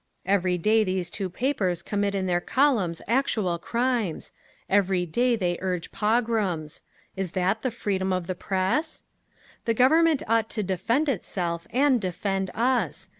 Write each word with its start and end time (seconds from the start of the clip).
Every 0.25 0.57
day 0.57 0.83
these 0.83 1.11
two 1.11 1.29
papers 1.29 1.83
commit 1.83 2.15
in 2.15 2.25
their 2.25 2.41
columns 2.41 3.03
actual 3.07 3.59
crimes. 3.59 4.31
Every 4.67 5.05
day 5.05 5.35
they 5.35 5.59
urge 5.61 5.91
pogroms…. 5.91 6.81
Is 7.15 7.33
that 7.33 7.61
'the 7.61 7.69
freedom 7.69 8.11
of 8.11 8.25
the 8.25 8.33
press'?… 8.33 9.03
"The 9.65 9.75
Government 9.75 10.23
ought 10.27 10.49
to 10.49 10.63
defend 10.63 11.07
itself 11.07 11.67
and 11.71 12.01
defend 12.01 12.49
us. 12.55 13.09